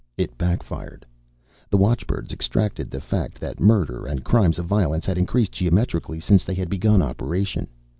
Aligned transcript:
It 0.17 0.35
backfired. 0.35 1.05
The 1.69 1.77
watchbirds 1.77 2.31
extracted 2.31 2.89
the 2.89 2.99
fact 2.99 3.39
that 3.39 3.59
murder 3.59 4.07
and 4.07 4.23
crimes 4.23 4.57
of 4.57 4.65
violence 4.65 5.05
had 5.05 5.19
increased 5.19 5.51
geometrically 5.51 6.19
since 6.19 6.43
they 6.43 6.55
had 6.55 6.69
begun 6.69 7.03
operation. 7.03 7.67